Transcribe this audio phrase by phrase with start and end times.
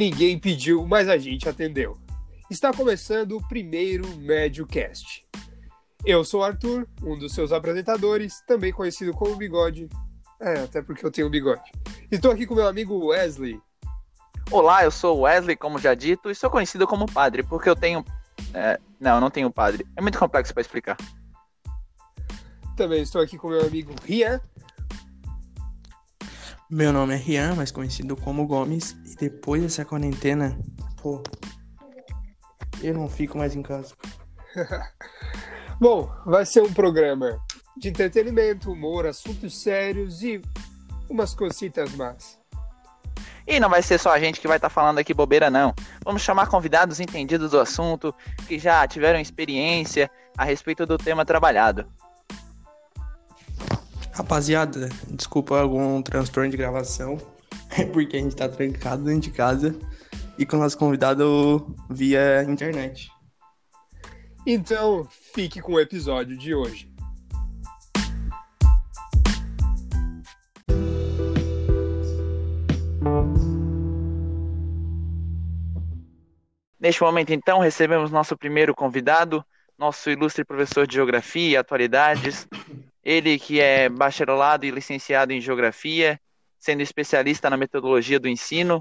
[0.00, 1.94] Ninguém pediu, mas a gente atendeu.
[2.50, 5.26] Está começando o primeiro MédioCast.
[6.06, 9.90] Eu sou o Arthur, um dos seus apresentadores, também conhecido como Bigode.
[10.40, 11.70] É, até porque eu tenho bigode.
[12.10, 13.60] Estou aqui com meu amigo Wesley.
[14.50, 18.02] Olá, eu sou Wesley, como já dito, e sou conhecido como padre, porque eu tenho.
[18.54, 19.86] É, não, eu não tenho padre.
[19.94, 20.96] É muito complexo para explicar.
[22.74, 24.40] Também estou aqui com meu amigo Rian.
[26.72, 30.56] Meu nome é Rian, mais conhecido como Gomes, e depois dessa quarentena,
[31.02, 31.20] pô,
[32.80, 33.92] eu não fico mais em casa.
[35.80, 37.40] Bom, vai ser um programa
[37.76, 40.40] de entretenimento, humor, assuntos sérios e
[41.08, 42.38] umas cositas más.
[43.44, 45.74] E não vai ser só a gente que vai estar tá falando aqui bobeira, não.
[46.04, 48.14] Vamos chamar convidados entendidos do assunto,
[48.46, 51.84] que já tiveram experiência a respeito do tema trabalhado.
[54.12, 57.18] Rapaziada, desculpa algum transtorno de gravação,
[57.70, 59.74] é porque a gente tá trancado dentro de casa
[60.36, 63.10] e com o nosso convidado via internet.
[64.46, 66.90] Então, fique com o episódio de hoje.
[76.80, 79.44] Neste momento, então, recebemos nosso primeiro convidado,
[79.78, 82.48] nosso ilustre professor de Geografia e Atualidades,
[83.04, 86.20] ele que é bacharelado e licenciado em Geografia,
[86.58, 88.80] sendo especialista na metodologia do ensino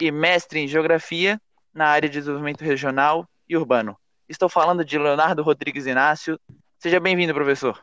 [0.00, 1.40] e mestre em Geografia
[1.72, 3.96] na área de desenvolvimento regional e urbano.
[4.28, 6.38] Estou falando de Leonardo Rodrigues Inácio.
[6.78, 7.78] Seja bem-vindo, professor.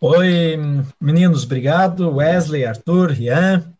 [0.00, 0.56] Oi,
[1.00, 2.16] meninos, obrigado.
[2.16, 3.72] Wesley, Arthur, Rian.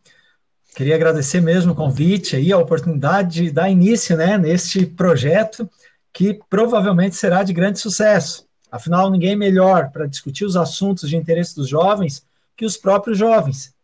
[0.77, 5.69] Queria agradecer mesmo o convite aí, a oportunidade de dar início né, neste projeto
[6.13, 8.50] que provavelmente será de grande sucesso.
[8.71, 12.25] Afinal, ninguém melhor para discutir os assuntos de interesse dos jovens
[12.57, 13.75] que os próprios jovens.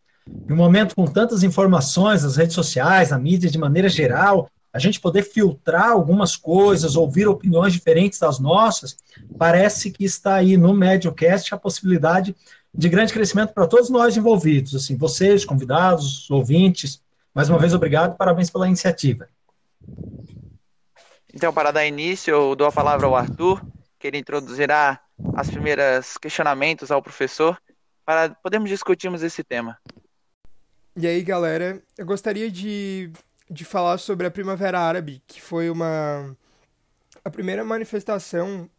[0.48, 4.78] Em um momento com tantas informações, as redes sociais, a mídia de maneira geral, a
[4.78, 8.96] gente poder filtrar algumas coisas, ouvir opiniões diferentes das nossas,
[9.38, 12.36] parece que está aí no MedioCast a possibilidade
[12.74, 17.00] de grande crescimento para todos nós envolvidos, assim, vocês, convidados, ouvintes.
[17.34, 19.28] Mais uma vez, obrigado, parabéns pela iniciativa.
[21.32, 23.62] Então, para dar início, eu dou a palavra ao Arthur,
[23.98, 25.00] que ele introduzirá
[25.34, 27.60] as primeiras questionamentos ao professor
[28.04, 29.78] para podermos discutirmos esse tema.
[30.96, 33.10] E aí, galera, eu gostaria de,
[33.50, 36.36] de falar sobre a Primavera Árabe, que foi uma
[37.24, 38.70] a primeira manifestação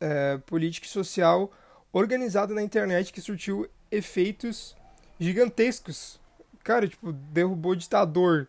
[0.00, 1.52] é, política e social
[1.92, 4.76] organizada na internet que surtiu efeitos
[5.18, 6.20] gigantescos.
[6.62, 8.48] Cara, tipo, derrubou ditador.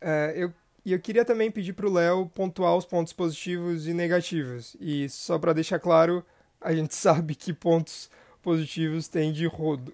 [0.00, 0.52] É, eu
[0.86, 4.76] e eu queria também pedir para o Léo pontuar os pontos positivos e negativos.
[4.80, 6.24] E só para deixar claro,
[6.60, 8.08] a gente sabe que pontos
[8.40, 9.92] positivos tem de rodo.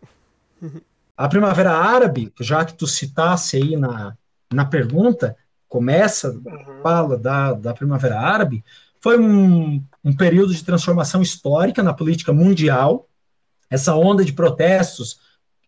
[1.16, 4.14] A Primavera Árabe, já que tu citasse aí na,
[4.52, 5.34] na pergunta,
[5.66, 6.82] começa, uhum.
[6.82, 8.62] fala da, da Primavera Árabe,
[9.00, 13.08] foi um, um período de transformação histórica na política mundial.
[13.70, 15.20] Essa onda de protestos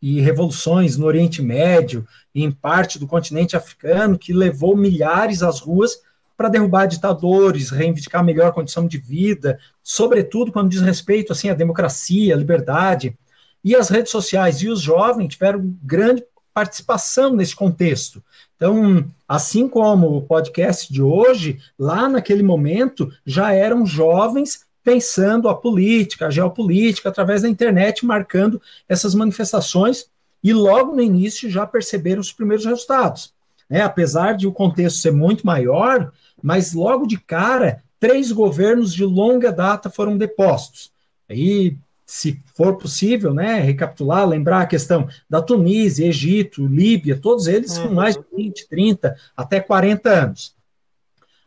[0.07, 5.61] e revoluções no Oriente Médio e em parte do continente africano, que levou milhares às
[5.61, 5.99] ruas
[6.37, 12.35] para derrubar ditadores, reivindicar melhor condição de vida, sobretudo quando diz respeito assim à democracia,
[12.35, 13.17] à liberdade.
[13.65, 16.23] E as redes sociais e os jovens tiveram grande
[16.53, 18.23] participação nesse contexto.
[18.57, 25.55] Então, assim como o podcast de hoje, lá naquele momento já eram jovens pensando a
[25.55, 30.07] política, a geopolítica, através da internet, marcando essas manifestações,
[30.43, 33.33] e logo no início já perceberam os primeiros resultados.
[33.69, 33.81] Né?
[33.81, 36.13] Apesar de o contexto ser muito maior,
[36.43, 40.93] mas logo de cara, três governos de longa data foram depostos.
[41.27, 47.79] Aí, se for possível, né, recapitular, lembrar a questão da Tunísia, Egito, Líbia, todos eles
[47.79, 47.89] uhum.
[47.89, 50.55] com mais de 20, 30, até 40 anos.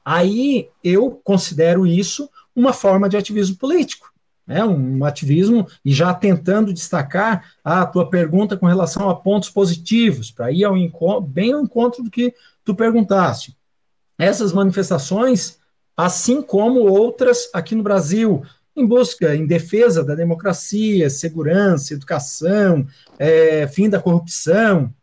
[0.03, 4.11] Aí eu considero isso uma forma de ativismo político.
[4.47, 10.31] Né, um ativismo, e já tentando destacar a tua pergunta com relação a pontos positivos,
[10.31, 12.33] para ir ao bem ao encontro do que
[12.63, 13.57] tu perguntaste.
[14.17, 15.57] Essas manifestações,
[15.97, 18.41] assim como outras aqui no Brasil,
[18.73, 22.87] em busca, em defesa da democracia, segurança, educação,
[23.19, 24.93] é, fim da corrupção,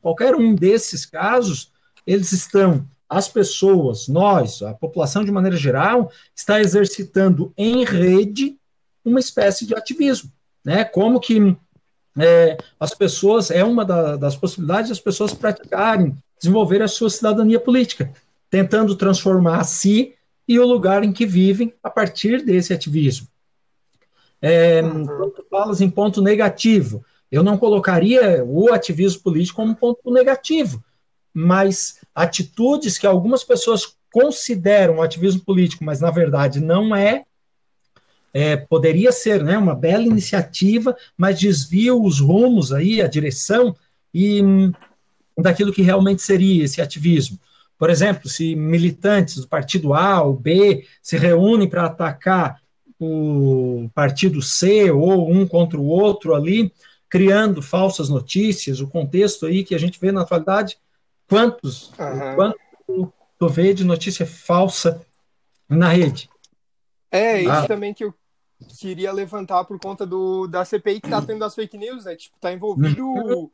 [0.00, 1.70] qualquer um desses casos,
[2.04, 8.58] eles estão as pessoas, nós, a população de maneira geral, está exercitando em rede
[9.04, 10.30] uma espécie de ativismo,
[10.64, 10.84] né?
[10.84, 11.56] Como que
[12.18, 17.58] é, as pessoas é uma da, das possibilidades das pessoas praticarem, desenvolver a sua cidadania
[17.58, 18.12] política,
[18.50, 20.14] tentando transformar a si
[20.46, 23.28] e o lugar em que vivem a partir desse ativismo.
[24.40, 24.82] É.
[24.82, 30.82] Quando falas em ponto negativo, eu não colocaria o ativismo político como um ponto negativo,
[31.38, 37.24] mas atitudes que algumas pessoas consideram ativismo político, mas na verdade não é,
[38.34, 43.76] é, poderia ser né, uma bela iniciativa, mas desvia os rumos aí, a direção
[44.12, 44.72] e hum,
[45.36, 47.38] daquilo que realmente seria esse ativismo.
[47.78, 52.60] Por exemplo, se militantes do partido A ou B se reúnem para atacar
[52.98, 56.72] o partido C ou um contra o outro ali,
[57.08, 60.76] criando falsas notícias, o contexto aí que a gente vê na atualidade,
[61.28, 62.34] quantos, uhum.
[62.34, 65.04] quanto tu vê de notícia falsa
[65.68, 66.28] na rede?
[67.10, 67.66] É, isso ah.
[67.66, 68.14] também que eu
[68.80, 72.16] queria levantar por conta do, da CPI que tá tendo as fake news, né?
[72.16, 73.50] Tipo, tá envolvido uhum.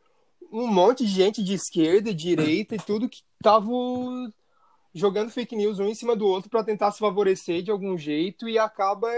[0.51, 3.69] um monte de gente de esquerda, direita e tudo que tava
[4.95, 8.49] jogando fake news um em cima do outro para tentar se favorecer de algum jeito
[8.49, 9.09] e acaba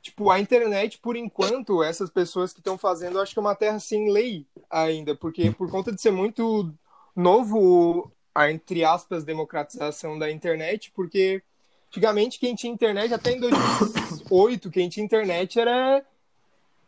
[0.00, 3.80] tipo a internet por enquanto essas pessoas que estão fazendo acho que é uma terra
[3.80, 6.72] sem lei ainda porque por conta de ser muito
[7.14, 11.42] novo a entre aspas democratização da internet porque
[11.88, 16.04] antigamente quem tinha internet até em 2008 quem tinha internet era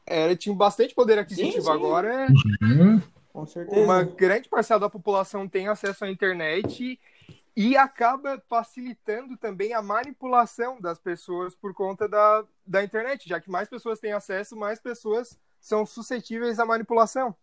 [0.06, 1.70] era tinha bastante poder aquisitivo sim, sim.
[1.70, 2.26] agora
[2.62, 3.02] uhum.
[3.84, 6.98] uma grande parcela da população tem acesso à internet
[7.56, 13.50] e acaba facilitando também a manipulação das pessoas por conta da, da internet, já que
[13.50, 17.34] mais pessoas têm acesso, mais pessoas são suscetíveis à manipulação.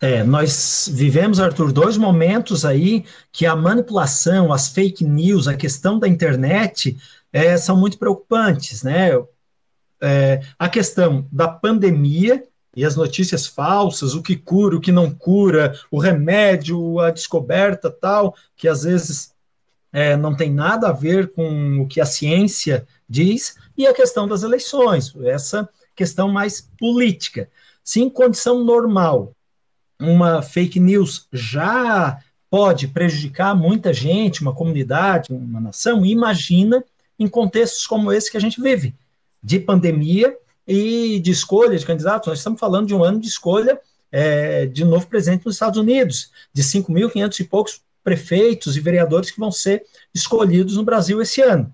[0.00, 5.98] É, nós vivemos, Arthur, dois momentos aí que a manipulação, as fake news, a questão
[5.98, 6.96] da internet
[7.32, 9.10] é, são muito preocupantes, né?
[10.00, 12.44] É, a questão da pandemia
[12.76, 17.90] e as notícias falsas, o que cura, o que não cura, o remédio, a descoberta
[17.90, 19.34] tal, que às vezes
[19.92, 24.28] é, não tem nada a ver com o que a ciência diz, e a questão
[24.28, 27.50] das eleições, essa questão mais política.
[27.82, 29.34] Se em condição normal
[30.00, 32.18] uma fake news já
[32.50, 36.82] pode prejudicar muita gente, uma comunidade, uma nação, imagina
[37.18, 38.94] em contextos como esse que a gente vive,
[39.42, 40.36] de pandemia
[40.66, 42.28] e de escolha de candidatos.
[42.28, 43.80] Nós estamos falando de um ano de escolha
[44.10, 49.40] é, de novo presidente nos Estados Unidos, de 5.500 e poucos prefeitos e vereadores que
[49.40, 49.84] vão ser
[50.14, 51.72] escolhidos no Brasil esse ano.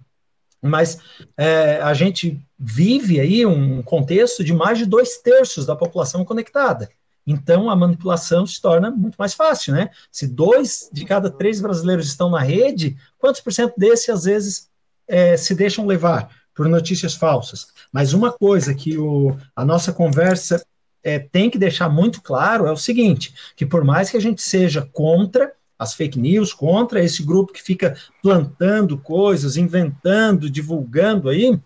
[0.60, 0.98] Mas
[1.36, 6.88] é, a gente vive aí um contexto de mais de dois terços da população conectada.
[7.26, 9.90] Então a manipulação se torna muito mais fácil, né?
[10.10, 14.68] Se dois de cada três brasileiros estão na rede, quantos por cento desses às vezes
[15.08, 17.68] é, se deixam levar por notícias falsas?
[17.92, 20.64] Mas uma coisa que o, a nossa conversa
[21.02, 24.42] é, tem que deixar muito claro é o seguinte: que por mais que a gente
[24.42, 31.58] seja contra as fake news, contra esse grupo que fica plantando coisas, inventando, divulgando aí,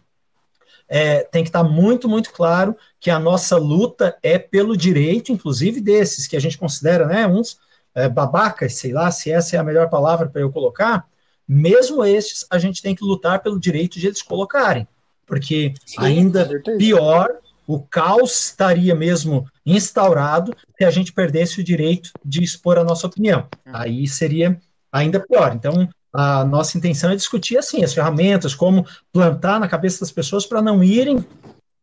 [0.89, 5.81] é, tem que estar muito, muito claro que a nossa luta é pelo direito, inclusive
[5.81, 7.59] desses que a gente considera né, uns
[7.95, 11.07] é, babacas, sei lá se essa é a melhor palavra para eu colocar,
[11.47, 14.87] mesmo estes a gente tem que lutar pelo direito de eles colocarem,
[15.27, 16.49] porque Sim, ainda
[16.79, 17.29] pior
[17.67, 23.07] o caos estaria mesmo instaurado se a gente perdesse o direito de expor a nossa
[23.07, 23.47] opinião.
[23.67, 24.59] Aí seria
[24.91, 25.55] ainda pior.
[25.55, 30.47] Então, a nossa intenção é discutir assim as ferramentas, como plantar na cabeça das pessoas
[30.47, 31.25] para não irem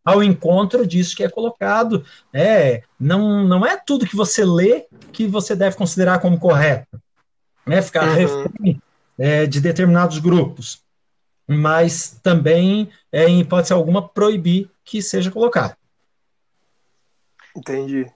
[0.04, 2.06] ao encontro disso que é colocado.
[2.34, 7.02] É, não, não é tudo que você lê que você deve considerar como correto.
[7.66, 7.82] Né?
[7.82, 8.16] Ficar uhum.
[8.16, 8.82] refém
[9.18, 10.84] é, de determinados grupos.
[11.48, 15.76] Mas também, é, em hipótese alguma, proibir que seja colocado.
[17.56, 18.12] Entendi.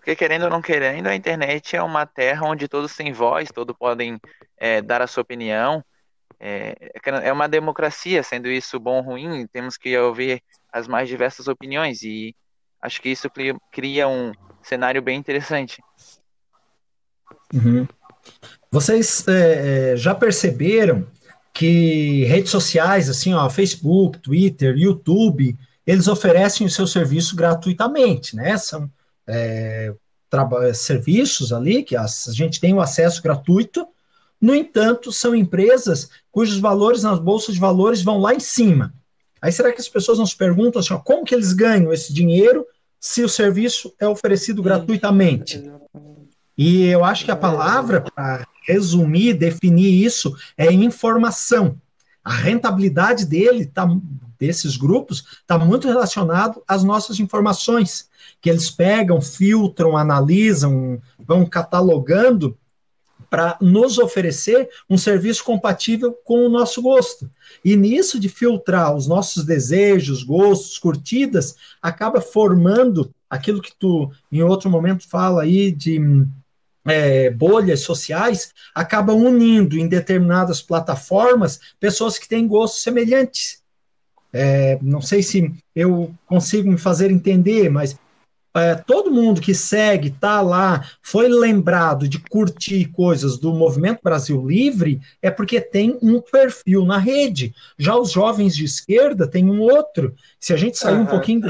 [0.00, 3.76] Porque querendo ou não querendo, a internet é uma terra onde todos têm voz, todos
[3.76, 4.18] podem
[4.56, 5.84] é, dar a sua opinião.
[6.40, 6.74] É,
[7.22, 10.42] é uma democracia, sendo isso bom ou ruim, temos que ouvir
[10.72, 12.34] as mais diversas opiniões e
[12.80, 13.28] acho que isso
[13.70, 15.82] cria um cenário bem interessante.
[17.52, 17.86] Uhum.
[18.70, 21.06] Vocês é, é já perceberam
[21.52, 25.54] que redes sociais, assim, ó, Facebook, Twitter, YouTube,
[25.86, 28.56] eles oferecem o seu serviço gratuitamente, né?
[28.56, 28.90] São
[29.30, 29.94] é,
[30.74, 33.86] serviços ali que a gente tem o acesso gratuito.
[34.40, 38.94] No entanto, são empresas cujos valores nas bolsas de valores vão lá em cima.
[39.40, 42.12] Aí será que as pessoas não se perguntam assim, ó, como que eles ganham esse
[42.12, 42.66] dinheiro
[42.98, 45.62] se o serviço é oferecido gratuitamente?
[46.56, 51.80] E eu acho que a palavra para resumir, definir isso é informação.
[52.22, 53.88] A rentabilidade dele tá,
[54.38, 58.09] desses grupos está muito relacionado às nossas informações,
[58.40, 62.56] que eles pegam, filtram, analisam, vão catalogando
[63.28, 67.30] para nos oferecer um serviço compatível com o nosso gosto.
[67.64, 74.42] E nisso de filtrar os nossos desejos, gostos, curtidas, acaba formando aquilo que tu em
[74.42, 76.00] outro momento fala aí de
[76.84, 83.60] é, bolhas sociais acaba unindo em determinadas plataformas pessoas que têm gostos semelhantes.
[84.32, 87.96] É, não sei se eu consigo me fazer entender, mas
[88.54, 94.44] é, todo mundo que segue, está lá, foi lembrado de curtir coisas do Movimento Brasil
[94.44, 97.54] Livre, é porque tem um perfil na rede.
[97.78, 100.14] Já os jovens de esquerda têm um outro.
[100.38, 101.02] Se a gente sair uhum.
[101.02, 101.40] um pouquinho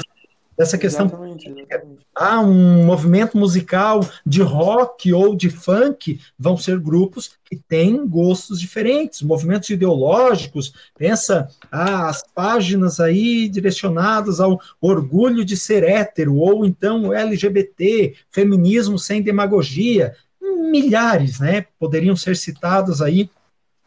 [0.61, 1.07] dessa questão.
[1.07, 2.07] Exatamente, exatamente.
[2.15, 8.61] Ah, um movimento musical de rock ou de funk vão ser grupos que têm gostos
[8.61, 10.75] diferentes, movimentos ideológicos.
[10.99, 18.99] Pensa ah, as páginas aí direcionadas ao orgulho de ser hétero, ou então LGBT, feminismo
[18.99, 20.15] sem demagogia.
[20.43, 21.65] Milhares, né?
[21.79, 23.31] Poderiam ser citados aí,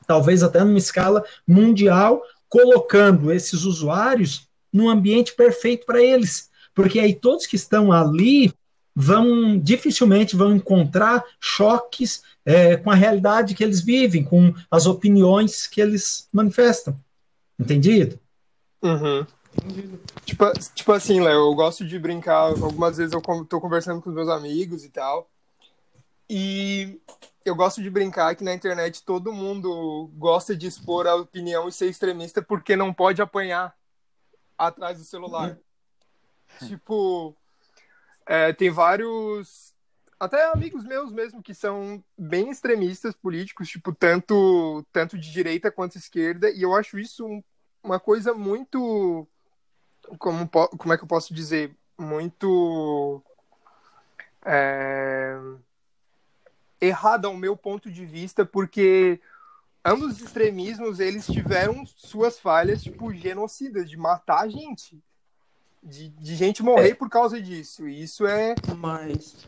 [0.07, 7.13] talvez até numa escala mundial, colocando esses usuários num ambiente perfeito para eles porque aí
[7.13, 8.53] todos que estão ali
[8.95, 15.67] vão dificilmente vão encontrar choques é, com a realidade que eles vivem, com as opiniões
[15.67, 16.99] que eles manifestam.
[17.59, 18.19] Entendido?
[18.81, 19.25] Uhum.
[20.25, 22.49] Tipo, tipo assim, Léo, eu gosto de brincar.
[22.49, 25.29] Algumas vezes eu tô conversando com os meus amigos e tal.
[26.29, 26.99] E
[27.45, 31.71] eu gosto de brincar que na internet todo mundo gosta de expor a opinião e
[31.71, 33.75] ser extremista porque não pode apanhar
[34.57, 35.57] atrás do celular.
[36.67, 37.35] Tipo,
[38.25, 39.73] é, tem vários.
[40.19, 45.97] Até amigos meus mesmo que são bem extremistas políticos, tipo, tanto, tanto de direita quanto
[45.97, 47.43] esquerda, e eu acho isso
[47.83, 49.27] uma coisa muito.
[50.17, 51.75] Como, como é que eu posso dizer?
[51.97, 53.21] Muito.
[54.45, 55.37] É,
[56.79, 59.19] errada ao meu ponto de vista, porque
[59.85, 65.01] ambos os extremismos eles tiveram suas falhas, tipo, genocidas, de matar a gente
[65.83, 66.95] de, de gente morrer é.
[66.95, 67.87] por causa disso.
[67.87, 68.55] E isso é.
[68.77, 69.45] Mas.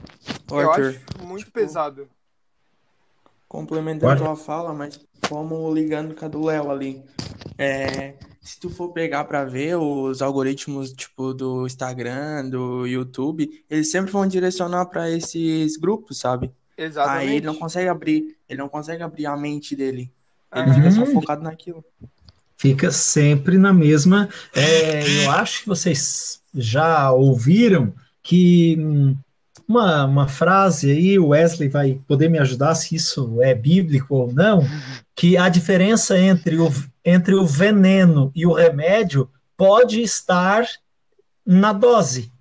[0.52, 2.08] eu acho muito tipo, pesado.
[3.48, 5.00] Complementando a tua fala, mas
[5.30, 7.04] como ligando com a do Léo ali.
[7.58, 13.90] É, se tu for pegar para ver os algoritmos tipo do Instagram, do YouTube, eles
[13.90, 16.52] sempre vão direcionar para esses grupos, sabe?
[16.78, 17.30] Exatamente.
[17.30, 20.12] Aí ele não consegue abrir, ele não consegue abrir a mente dele.
[20.54, 20.74] Ele uhum.
[20.76, 21.84] fica só focado naquilo
[22.58, 24.30] fica sempre na mesma.
[24.54, 27.94] É, eu acho que vocês já ouviram
[28.24, 29.16] que hum,
[29.68, 34.32] uma, uma frase aí, o Wesley vai poder me ajudar se isso é bíblico ou
[34.32, 34.68] não,
[35.16, 36.72] que a diferença entre o,
[37.04, 40.66] entre o veneno e o remédio pode estar
[41.46, 42.32] na dose.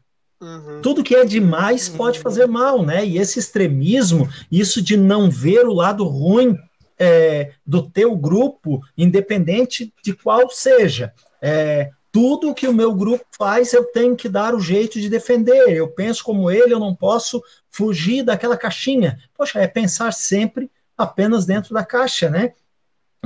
[0.40, 0.80] Uhum.
[0.82, 3.04] Tudo que é demais pode fazer mal, né?
[3.04, 6.58] E esse extremismo, isso de não ver o lado ruim
[6.98, 11.12] é, do teu grupo, independente de qual seja.
[11.40, 15.70] É, tudo que o meu grupo faz, eu tenho que dar o jeito de defender.
[15.70, 19.18] Eu penso como ele, eu não posso fugir daquela caixinha.
[19.36, 22.52] Poxa, é pensar sempre apenas dentro da caixa, né?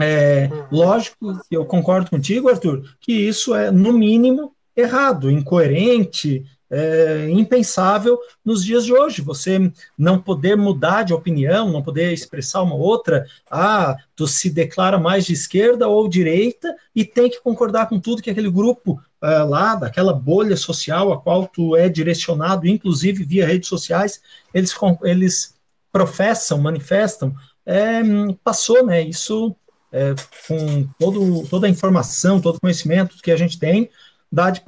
[0.00, 1.16] É, lógico,
[1.50, 8.84] eu concordo contigo, Arthur, que isso é, no mínimo, errado, incoerente, é, impensável nos dias
[8.84, 9.22] de hoje.
[9.22, 14.98] Você não poder mudar de opinião, não poder expressar uma outra, ah, tu se declara
[14.98, 19.38] mais de esquerda ou direita e tem que concordar com tudo que aquele grupo é,
[19.38, 24.20] lá, daquela bolha social a qual tu é direcionado, inclusive via redes sociais,
[24.54, 25.56] eles, eles
[25.90, 27.34] professam, manifestam,
[27.66, 28.00] é,
[28.44, 29.02] passou, né?
[29.02, 29.56] Isso
[29.92, 30.14] é,
[30.46, 33.90] com todo, toda a informação, todo o conhecimento que a gente tem,
[34.30, 34.62] dá de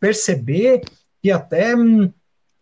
[0.00, 0.82] perceber
[1.22, 2.12] que até hum,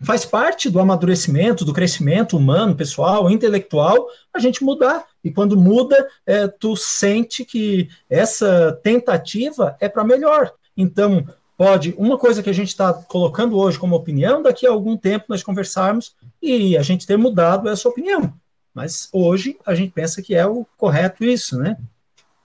[0.00, 5.04] faz parte do amadurecimento, do crescimento humano, pessoal, intelectual, a gente mudar.
[5.24, 10.52] E quando muda, é, tu sente que essa tentativa é para melhor.
[10.76, 14.96] Então, pode, uma coisa que a gente está colocando hoje como opinião, daqui a algum
[14.96, 18.32] tempo nós conversarmos e a gente ter mudado essa opinião.
[18.74, 21.78] Mas hoje a gente pensa que é o correto isso, né?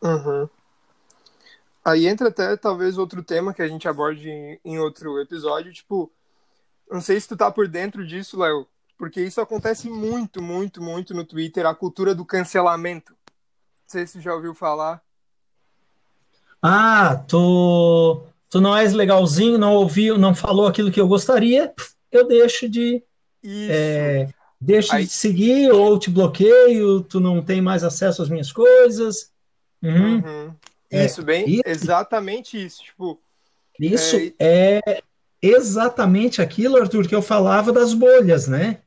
[0.02, 0.48] Uhum.
[1.84, 6.12] Aí entra até talvez outro tema que a gente aborde em, em outro episódio, tipo,
[6.90, 11.14] não sei se tu tá por dentro disso, Léo, porque isso acontece muito, muito, muito
[11.14, 13.14] no Twitter, a cultura do cancelamento.
[13.14, 15.02] Não sei se tu já ouviu falar.
[16.62, 21.74] Ah, tu, tu não és legalzinho, não ouviu, não falou aquilo que eu gostaria,
[22.12, 23.02] eu deixo de.
[23.44, 25.06] É, deixo Aí...
[25.06, 29.32] de seguir ou te bloqueio, tu não tem mais acesso às minhas coisas.
[29.82, 30.18] Uhum.
[30.18, 30.56] Uhum.
[30.92, 32.84] É, isso, bem, exatamente isso.
[32.84, 33.20] Tipo,
[33.80, 34.82] isso é...
[34.86, 35.02] é...
[35.42, 38.80] exatamente aquilo, Arthur, que eu falava das bolhas, né?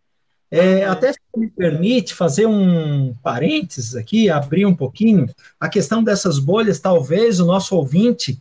[0.50, 0.92] É, uhum.
[0.92, 6.78] Até se me permite fazer um parênteses aqui, abrir um pouquinho, a questão dessas bolhas,
[6.78, 8.38] talvez o nosso ouvinte,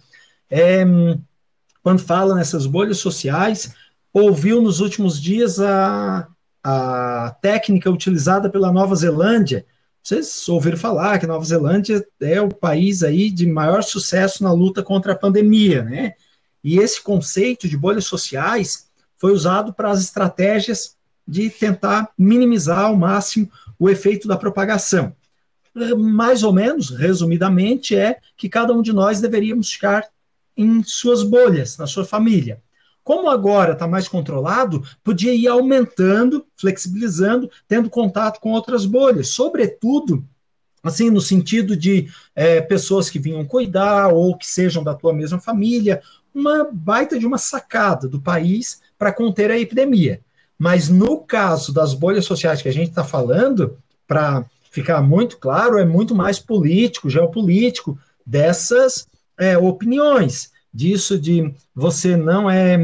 [0.49, 0.83] é,
[1.81, 3.73] quando fala nessas bolhas sociais,
[4.13, 6.27] ouviu nos últimos dias a,
[6.63, 9.65] a técnica utilizada pela Nova Zelândia.
[10.03, 14.83] Vocês ouviram falar que Nova Zelândia é o país aí de maior sucesso na luta
[14.83, 16.15] contra a pandemia, né?
[16.61, 22.97] E esse conceito de bolhas sociais foi usado para as estratégias de tentar minimizar ao
[22.97, 25.15] máximo o efeito da propagação.
[25.97, 30.05] Mais ou menos, resumidamente, é que cada um de nós deveríamos ficar
[30.55, 32.61] em suas bolhas, na sua família.
[33.03, 40.23] Como agora está mais controlado, podia ir aumentando, flexibilizando, tendo contato com outras bolhas, sobretudo
[40.83, 45.39] assim, no sentido de é, pessoas que vinham cuidar ou que sejam da tua mesma
[45.39, 46.01] família,
[46.35, 50.19] uma baita de uma sacada do país para conter a epidemia.
[50.59, 55.77] Mas no caso das bolhas sociais que a gente está falando, para ficar muito claro,
[55.77, 59.07] é muito mais político, geopolítico, dessas
[59.37, 62.77] é, opiniões, disso de você não é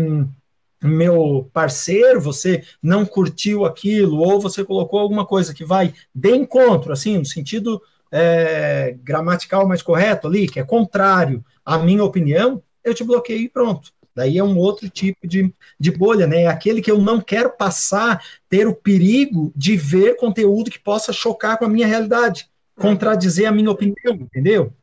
[0.82, 6.94] meu parceiro, você não curtiu aquilo, ou você colocou alguma coisa que vai de encontro,
[6.94, 7.82] assim, no sentido
[8.12, 13.50] é, gramatical mais correto ali, que é contrário à minha opinião, eu te bloqueio e
[13.50, 13.92] pronto.
[14.16, 16.44] Daí é um outro tipo de, de bolha, né?
[16.44, 21.14] É aquele que eu não quero passar, ter o perigo de ver conteúdo que possa
[21.14, 24.74] chocar com a minha realidade, contradizer a minha opinião, entendeu?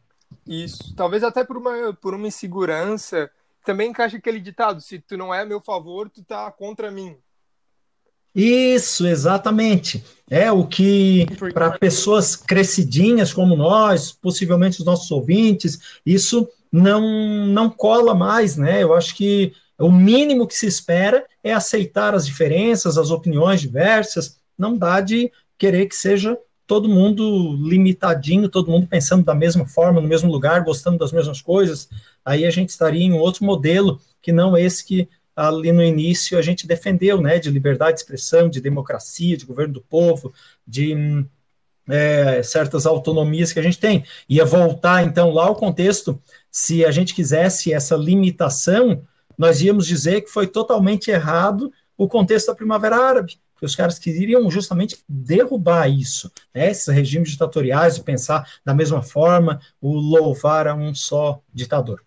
[0.47, 0.95] Isso.
[0.95, 3.31] Talvez até por uma, por uma insegurança.
[3.65, 7.17] Também encaixa aquele ditado: se tu não é a meu favor, tu tá contra mim.
[8.35, 10.05] Isso, exatamente.
[10.29, 17.71] É o que, para pessoas crescidinhas como nós, possivelmente os nossos ouvintes, isso não, não
[17.71, 18.83] cola mais, né?
[18.83, 24.38] Eu acho que o mínimo que se espera é aceitar as diferenças, as opiniões diversas,
[24.59, 30.01] não dá de querer que seja todo mundo limitadinho, todo mundo pensando da mesma forma,
[30.01, 31.89] no mesmo lugar, gostando das mesmas coisas,
[32.25, 36.43] aí a gente estaria em outro modelo que não esse que ali no início a
[36.43, 40.33] gente defendeu, né, de liberdade de expressão, de democracia, de governo do povo,
[40.67, 41.25] de
[41.89, 44.05] é, certas autonomias que a gente tem.
[44.29, 49.02] Ia voltar, então, lá ao contexto, se a gente quisesse essa limitação,
[49.37, 53.99] nós íamos dizer que foi totalmente errado o contexto da Primavera Árabe, porque os caras
[53.99, 60.69] queriam justamente derrubar isso, né, esses regimes ditatoriais, e pensar da mesma forma, o louvar
[60.69, 62.04] a um só ditador.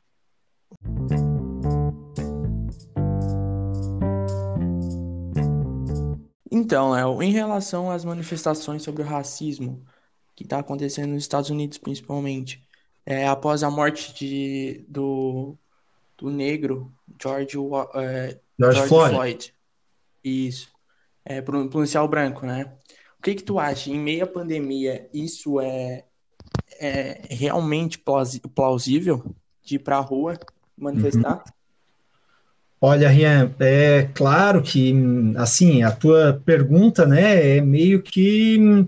[6.52, 9.84] Então, Léo, em relação às manifestações sobre o racismo
[10.36, 12.64] que está acontecendo nos Estados Unidos, principalmente,
[13.04, 15.58] é, após a morte de, do,
[16.16, 17.58] do negro George,
[17.96, 19.16] é, George, George Floyd.
[19.16, 19.54] Floyd.
[20.24, 20.79] Isso.
[21.26, 22.74] É, policial branco, né?
[23.20, 23.90] O que que tu acha?
[23.90, 26.06] Em meio à pandemia, isso é,
[26.80, 28.02] é realmente
[28.56, 30.40] plausível de ir para a rua
[30.78, 31.36] manifestar?
[31.36, 31.54] Uhum.
[32.82, 34.94] Olha, Rian, é claro que,
[35.36, 38.88] assim, a tua pergunta, né, é meio que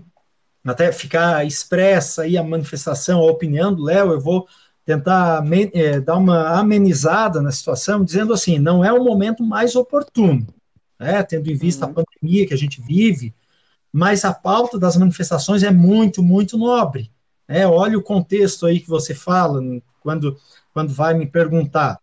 [0.64, 4.46] até ficar expressa aí a manifestação, a opinião do Léo, eu vou
[4.84, 10.46] tentar é, dar uma amenizada na situação, dizendo assim, não é o momento mais oportuno,
[11.02, 11.92] né, tendo em vista uhum.
[11.92, 13.34] a pandemia que a gente vive,
[13.92, 17.10] mas a pauta das manifestações é muito, muito nobre.
[17.48, 19.60] Né, olha o contexto aí que você fala
[20.00, 20.38] quando,
[20.72, 21.98] quando vai me perguntar.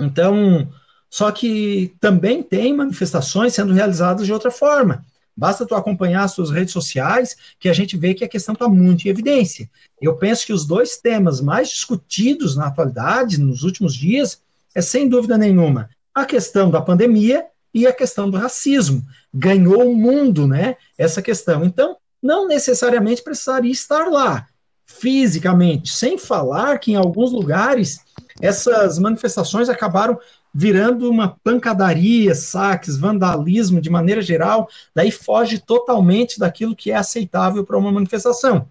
[0.00, 0.68] Então,
[1.10, 5.04] só que também tem manifestações sendo realizadas de outra forma.
[5.36, 8.68] Basta tu acompanhar as suas redes sociais que a gente vê que a questão está
[8.68, 9.70] muito em evidência.
[10.00, 14.40] Eu penso que os dois temas mais discutidos na atualidade, nos últimos dias,
[14.74, 17.46] é sem dúvida nenhuma a questão da pandemia
[17.78, 19.02] e a questão do racismo.
[19.32, 20.76] Ganhou o mundo, né?
[20.96, 21.64] Essa questão.
[21.64, 24.46] Então, não necessariamente precisaria estar lá
[24.84, 28.00] fisicamente, sem falar que em alguns lugares
[28.40, 30.18] essas manifestações acabaram
[30.52, 37.64] virando uma pancadaria, saques, vandalismo de maneira geral, daí foge totalmente daquilo que é aceitável
[37.64, 38.66] para uma manifestação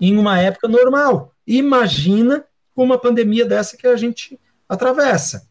[0.00, 1.32] em uma época normal.
[1.46, 4.38] Imagina uma pandemia dessa que a gente
[4.68, 5.48] atravessa.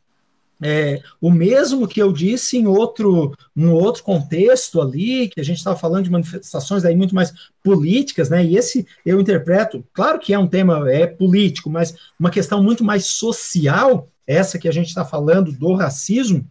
[0.64, 5.58] É, o mesmo que eu disse em outro, no outro contexto ali, que a gente
[5.58, 8.46] estava falando de manifestações aí muito mais políticas, né?
[8.46, 12.84] E esse eu interpreto, claro que é um tema é político, mas uma questão muito
[12.84, 16.48] mais social, essa que a gente está falando do racismo,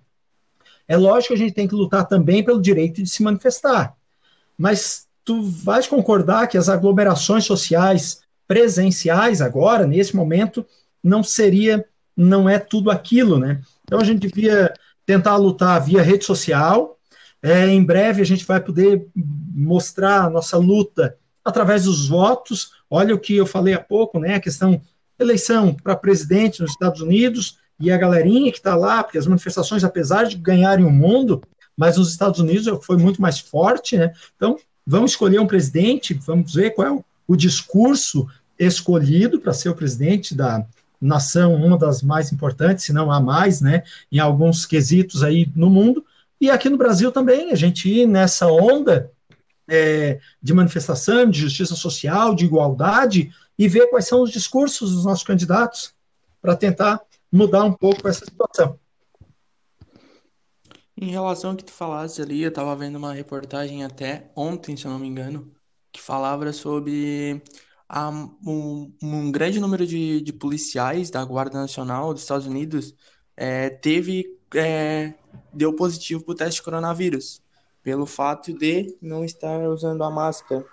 [0.88, 3.94] é lógico que a gente tem que lutar também pelo direito de se manifestar.
[4.58, 10.66] Mas tu vais concordar que as aglomerações sociais presenciais agora, nesse momento,
[11.00, 11.84] não seria,
[12.16, 13.62] não é tudo aquilo, né?
[13.90, 14.72] Então a gente devia
[15.04, 16.96] tentar lutar via rede social.
[17.42, 22.70] É, em breve a gente vai poder mostrar a nossa luta através dos votos.
[22.88, 24.36] Olha o que eu falei há pouco, né?
[24.36, 24.80] A questão
[25.18, 29.82] eleição para presidente nos Estados Unidos, e a galerinha que está lá, porque as manifestações,
[29.82, 31.42] apesar de ganharem o mundo,
[31.74, 34.12] mas nos Estados Unidos foi muito mais forte, né?
[34.36, 39.70] Então, vamos escolher um presidente, vamos ver qual é o, o discurso escolhido para ser
[39.70, 40.64] o presidente da
[41.00, 43.82] nação, uma das mais importantes, se não a mais, né?
[44.10, 46.04] Em alguns quesitos aí no mundo.
[46.40, 49.10] E aqui no Brasil também, a gente ir nessa onda
[49.68, 55.04] é, de manifestação, de justiça social, de igualdade, e ver quais são os discursos dos
[55.04, 55.94] nossos candidatos
[56.40, 58.78] para tentar mudar um pouco essa situação.
[60.96, 64.84] Em relação ao que tu falaste ali, eu estava vendo uma reportagem até ontem, se
[64.84, 65.50] eu não me engano,
[65.92, 67.42] que falava sobre
[67.92, 72.94] a, um, um, grande número de, de, policiais da Guarda Nacional dos Estados Unidos
[73.36, 75.12] é, teve é,
[75.52, 77.42] deu positivo para o teste de coronavírus
[77.82, 80.64] pelo fato de não estar usando a máscara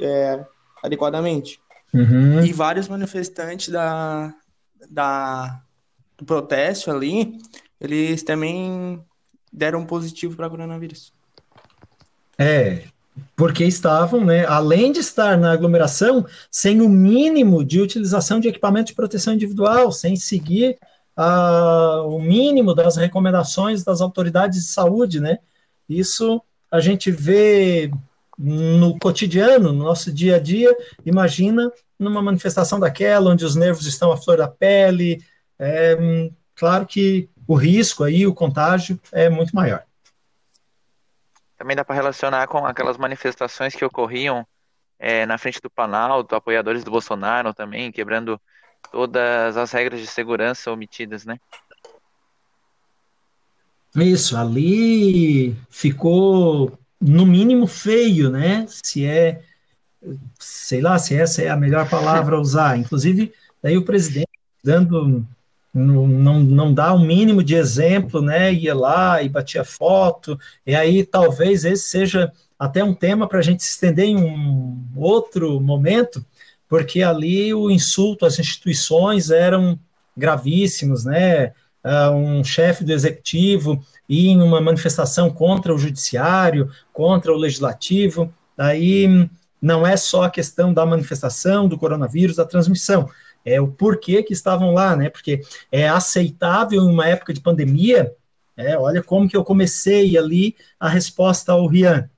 [0.00, 0.42] é,
[0.82, 1.60] adequadamente.
[1.92, 2.42] Uhum.
[2.42, 4.34] E vários manifestantes da,
[4.88, 5.62] da,
[6.16, 7.36] do protesto ali,
[7.78, 9.04] eles também
[9.52, 11.12] deram positivo para coronavírus.
[12.38, 12.84] É,
[13.36, 18.88] porque estavam, né, além de estar na aglomeração, sem o mínimo de utilização de equipamento
[18.88, 20.78] de proteção individual, sem seguir
[22.06, 25.38] o mínimo das recomendações das autoridades de saúde, né?
[25.88, 27.90] Isso a gente vê
[28.36, 34.10] no cotidiano, no nosso dia a dia, imagina numa manifestação daquela, onde os nervos estão
[34.10, 35.22] à flor da pele,
[35.56, 35.96] é,
[36.56, 39.84] claro que o risco aí, o contágio é muito maior.
[41.64, 44.46] Também dá para relacionar com aquelas manifestações que ocorriam
[44.98, 48.38] é, na frente do Planalto, apoiadores do Bolsonaro também, quebrando
[48.92, 51.38] todas as regras de segurança omitidas, né?
[53.96, 58.66] Isso, ali ficou no mínimo feio, né?
[58.68, 59.42] Se é,
[60.38, 62.76] sei lá, se essa é a melhor palavra a usar.
[62.76, 64.28] Inclusive, daí o presidente
[64.62, 65.26] dando
[65.74, 68.52] não, não, dá o um mínimo de exemplo, né?
[68.52, 73.42] Ia lá e batia foto, e aí talvez esse seja até um tema para a
[73.42, 76.24] gente se estender em um outro momento,
[76.68, 79.78] porque ali o insulto às instituições eram
[80.16, 81.52] gravíssimos, né?
[81.84, 88.32] Uh, um chefe do executivo ir em uma manifestação contra o judiciário, contra o legislativo,
[88.56, 89.28] aí
[89.60, 93.08] não é só a questão da manifestação, do coronavírus, da transmissão,
[93.44, 95.10] é o porquê que estavam lá, né?
[95.10, 98.14] Porque é aceitável em uma época de pandemia,
[98.56, 102.08] é, olha como que eu comecei ali a resposta ao Rian.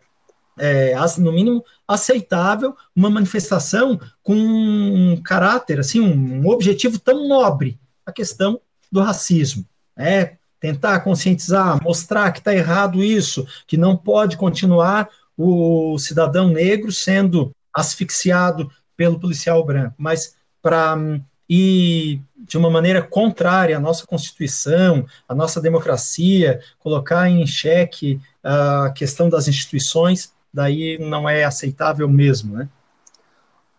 [0.58, 8.12] É, no mínimo, aceitável uma manifestação com um caráter, assim, um objetivo tão nobre, a
[8.12, 8.60] questão
[8.90, 9.66] do racismo.
[9.96, 16.90] É, tentar conscientizar, mostrar que está errado isso, que não pode continuar o cidadão negro
[16.90, 20.36] sendo asfixiado pelo policial branco, mas
[20.66, 27.46] para hum, ir de uma maneira contrária à nossa Constituição, à nossa democracia, colocar em
[27.46, 32.68] xeque a questão das instituições, daí não é aceitável mesmo, né?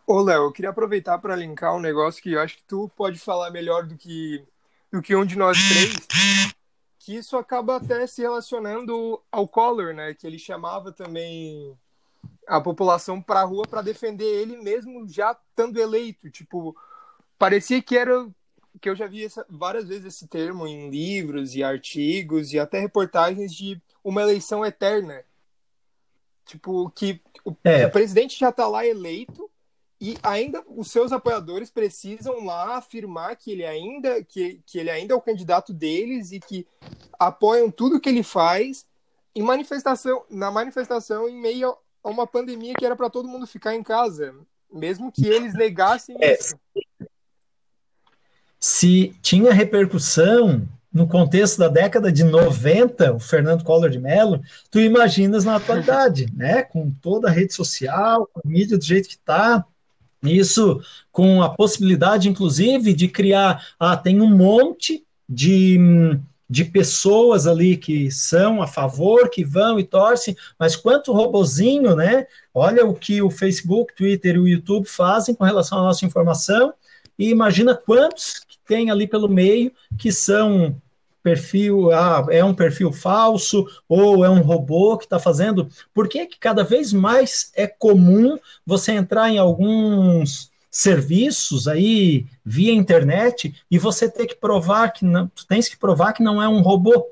[0.05, 3.19] Ô, Léo, eu queria aproveitar para linkar um negócio que eu acho que tu pode
[3.19, 4.45] falar melhor do que,
[4.89, 6.07] do que um de nós três,
[6.99, 10.13] que isso acaba até se relacionando ao Collor, né?
[10.13, 11.77] Que ele chamava também
[12.47, 16.29] a população para a rua para defender ele mesmo já estando eleito.
[16.29, 16.75] Tipo,
[17.37, 18.27] parecia que era
[18.79, 22.79] que eu já vi essa, várias vezes esse termo em livros e artigos e até
[22.79, 25.23] reportagens de uma eleição eterna.
[26.45, 27.85] Tipo, que o, é.
[27.85, 29.49] o presidente já está lá eleito
[29.99, 35.13] e ainda os seus apoiadores precisam lá afirmar que ele ainda que, que ele ainda
[35.13, 36.67] é o candidato deles e que
[37.17, 38.85] apoiam tudo que ele faz
[39.35, 41.75] em manifestação na manifestação em meio
[42.07, 44.33] a uma pandemia que era para todo mundo ficar em casa,
[44.71, 46.55] mesmo que eles negassem é, isso.
[48.59, 54.41] Se tinha repercussão no contexto da década de 90, o Fernando Collor de Mello,
[54.71, 56.63] tu imaginas na atualidade, né?
[56.63, 59.65] Com toda a rede social, com a mídia do jeito que está,
[60.23, 63.67] isso com a possibilidade, inclusive, de criar.
[63.77, 65.77] Ah, tem um monte de,
[66.49, 72.25] de pessoas ali que são a favor, que vão e torcem, mas quanto robozinho, né?
[72.53, 76.73] Olha o que o Facebook, Twitter e o YouTube fazem com relação à nossa informação,
[77.19, 80.79] e imagina quantos que tem ali pelo meio que são
[81.27, 85.67] perfil, ah, é um perfil falso ou é um robô que está fazendo.
[85.93, 92.73] Por que, que cada vez mais é comum você entrar em alguns serviços aí via
[92.73, 96.47] internet e você ter que provar que não, tu tens que provar que não é
[96.47, 97.07] um robô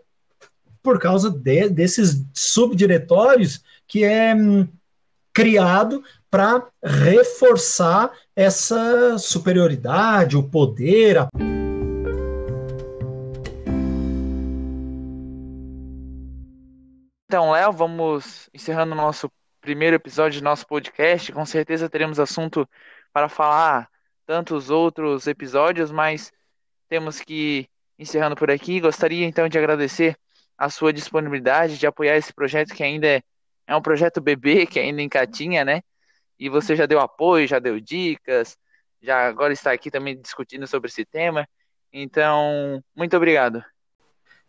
[0.83, 4.67] por causa de, desses subdiretórios que é hum,
[5.33, 11.29] criado para reforçar essa superioridade, o poder, a
[17.27, 21.33] então, Léo, vamos encerrando o nosso primeiro episódio do nosso podcast.
[21.33, 22.65] Com certeza teremos assunto
[23.15, 23.88] para falar
[24.25, 26.34] tantos outros episódios, mas
[26.89, 27.65] temos que
[27.97, 28.82] encerrando por aqui.
[28.82, 30.17] Gostaria então de agradecer
[30.58, 33.23] a sua disponibilidade de apoiar esse projeto que ainda é,
[33.67, 35.82] é um projeto bebê, que ainda encatinha, né?
[36.38, 38.58] E você já deu apoio, já deu dicas,
[39.01, 41.47] já agora está aqui também discutindo sobre esse tema.
[41.93, 43.63] Então, muito obrigado.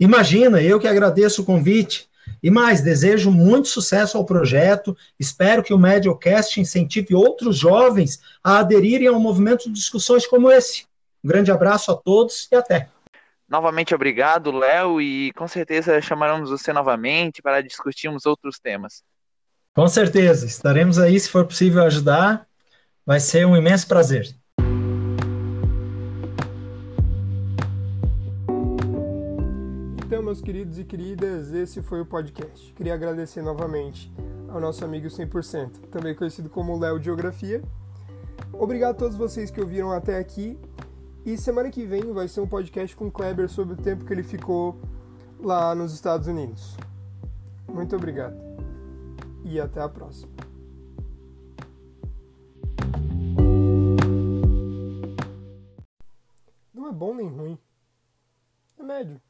[0.00, 2.10] Imagina, eu que agradeço o convite.
[2.42, 4.96] E mais, desejo muito sucesso ao projeto.
[5.18, 10.84] Espero que o Mediocast incentive outros jovens a aderirem ao movimento de discussões como esse.
[11.24, 12.88] Um grande abraço a todos e até.
[13.48, 19.02] Novamente obrigado, Léo, e com certeza chamaremos você novamente para discutirmos outros temas.
[19.74, 22.46] Com certeza, estaremos aí se for possível ajudar.
[23.04, 24.34] Vai ser um imenso prazer.
[30.36, 32.72] Meus queridos e queridas, esse foi o podcast.
[32.74, 34.12] Queria agradecer novamente
[34.48, 37.62] ao nosso amigo 100%, também conhecido como Léo Geografia.
[38.52, 40.58] Obrigado a todos vocês que ouviram até aqui.
[41.24, 44.12] E semana que vem vai ser um podcast com o Kleber sobre o tempo que
[44.12, 44.78] ele ficou
[45.40, 46.76] lá nos Estados Unidos.
[47.66, 48.36] Muito obrigado.
[49.42, 50.32] E até a próxima.
[56.74, 57.58] Não é bom nem ruim.
[58.78, 59.25] É médio.